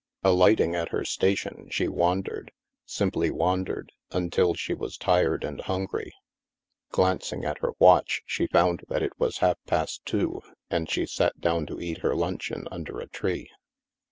[0.25, 2.51] AUghting at her station, she wandered—
[2.87, 6.11] simply wandered— until she was tired and hungry.
[6.89, 10.41] Glancing at her watch, she found that it was half past two,
[10.71, 13.51] and she sat down to eat her luncheon under a tree.